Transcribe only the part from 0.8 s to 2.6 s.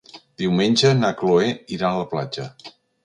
na Cloè irà a la platja.